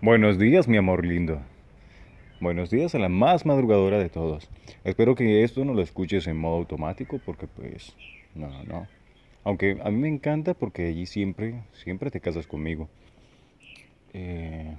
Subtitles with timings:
[0.00, 1.40] Buenos días, mi amor lindo.
[2.40, 4.48] Buenos días a la más madrugadora de todos.
[4.84, 7.96] Espero que esto no lo escuches en modo automático porque pues
[8.32, 8.86] no, no.
[9.42, 12.88] Aunque a mí me encanta porque allí siempre, siempre te casas conmigo.
[14.12, 14.76] Eh,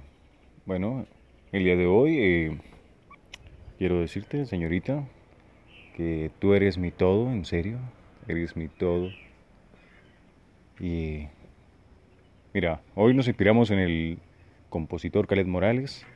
[0.64, 1.04] bueno,
[1.52, 2.58] el día de hoy eh,
[3.76, 5.06] quiero decirte, señorita,
[5.98, 7.78] que tú eres mi todo, en serio.
[8.26, 9.10] Eres mi todo.
[10.80, 11.26] Y
[12.54, 14.18] mira, hoy nos inspiramos en el
[14.70, 16.06] compositor Khaled Morales.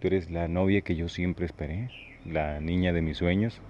[0.00, 1.90] Tú eres la novia que yo siempre esperé,
[2.24, 3.60] la niña de mis sueños.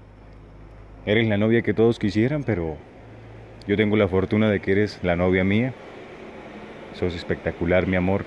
[1.04, 2.76] Eres la novia que todos quisieran, pero
[3.66, 5.74] yo tengo la fortuna de que eres la novia mía.
[6.94, 8.24] Sos espectacular, mi amor.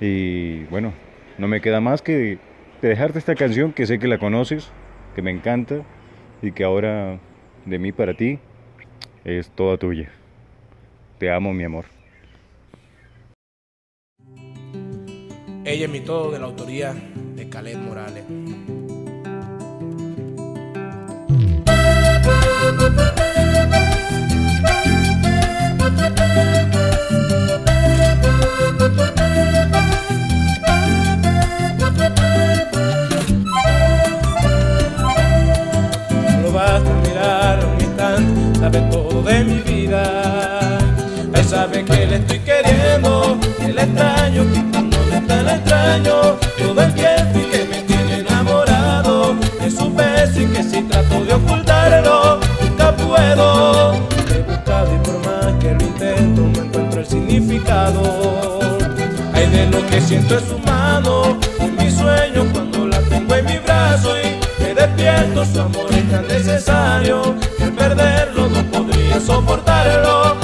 [0.00, 0.92] Y bueno,
[1.38, 2.38] no me queda más que
[2.80, 4.72] dejarte esta canción que sé que la conoces,
[5.14, 5.82] que me encanta
[6.40, 7.20] y que ahora
[7.66, 8.40] de mí para ti
[9.24, 10.10] es toda tuya.
[11.18, 12.01] Te amo, mi amor.
[15.72, 16.92] Ella mi todo de la autoría
[17.34, 18.24] de Caled Morales.
[36.28, 40.78] Solo basta mirar un instante, sabe todo de mi vida.
[41.34, 44.91] Él sabe que le estoy queriendo, que le extraño, que
[45.40, 49.34] el extraño, todo el tiempo y que me tiene enamorado.
[49.60, 53.94] De su beso y que si trato de ocultarlo, nunca puedo.
[54.34, 58.58] He buscado y por más que lo intento, no encuentro el significado.
[59.34, 63.46] Hay de lo que siento en su mano, en mi sueño cuando la tengo en
[63.46, 70.36] mi brazo y me despierto, su amor es tan necesario que perderlo no podría soportarlo,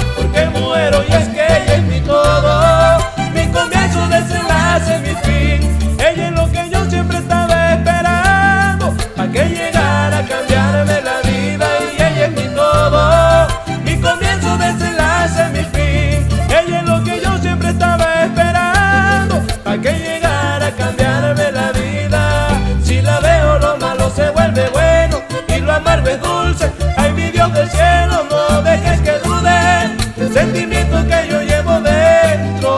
[30.39, 32.71] sentimiento que yo llevo dentro.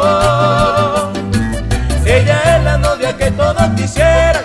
[2.05, 4.40] Ella es la novia que todos quisieran,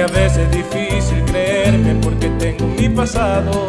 [0.00, 3.68] a veces es difícil creerme porque tengo mi pasado.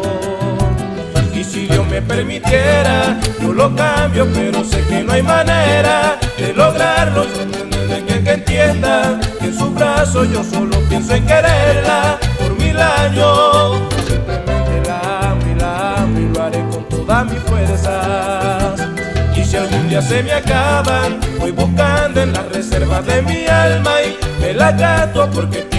[1.34, 6.54] Y si Dios me permitiera, yo lo cambio, pero sé que no hay manera de
[6.54, 7.24] lograrlo.
[7.24, 12.78] De que, que entienda que en su brazo yo solo pienso en quererla por mil
[12.78, 13.80] años.
[14.06, 18.80] Simplemente la amo y la amo y lo haré con todas mis fuerzas.
[19.36, 23.92] Y si algún día se me acaban, voy buscando en las reservas de mi alma
[24.02, 25.71] y me la gato porque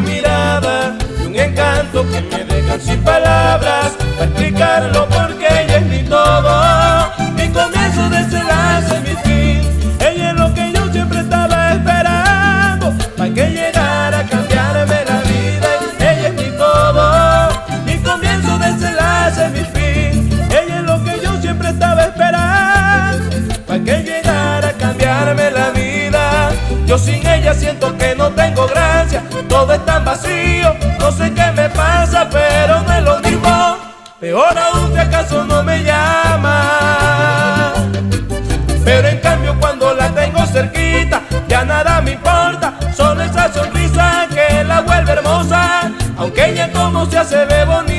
[0.00, 6.02] mirada y un encanto que me dejan sin palabras para explicarlo porque ella es mi
[6.04, 9.96] todo, mi comienzo, desenlace, mi fin.
[10.00, 15.68] Ella es lo que yo siempre estaba esperando para que llegara a cambiarme la vida.
[15.98, 17.48] Ella es mi todo,
[17.84, 20.30] mi comienzo, desenlace, mi fin.
[20.50, 23.30] Ella es lo que yo siempre estaba esperando
[23.66, 26.50] para que llegara a cambiarme la vida.
[26.86, 28.79] Yo sin ella siento que no tengo gracia,
[29.48, 33.76] todo es tan vacío, no sé qué me pasa, pero no es lo mismo.
[34.20, 37.72] Peor aún si acaso no me llama.
[38.84, 44.64] Pero en cambio cuando la tengo cerquita, ya nada me importa, solo esa sonrisa que
[44.64, 47.89] la vuelve hermosa, aunque ella como se hace ve bonita.